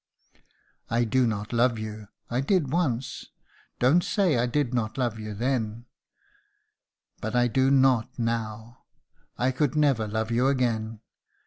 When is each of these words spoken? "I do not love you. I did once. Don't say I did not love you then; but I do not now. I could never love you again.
"I 0.89 1.03
do 1.03 1.27
not 1.27 1.53
love 1.53 1.77
you. 1.77 2.07
I 2.27 2.41
did 2.41 2.71
once. 2.71 3.27
Don't 3.77 4.03
say 4.03 4.35
I 4.39 4.47
did 4.47 4.73
not 4.73 4.97
love 4.97 5.19
you 5.19 5.35
then; 5.35 5.85
but 7.19 7.35
I 7.35 7.47
do 7.47 7.69
not 7.69 8.17
now. 8.17 8.79
I 9.37 9.51
could 9.51 9.75
never 9.75 10.07
love 10.07 10.31
you 10.31 10.47
again. 10.47 11.01